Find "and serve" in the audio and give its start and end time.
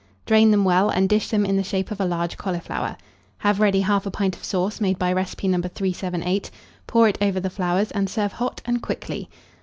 7.91-8.31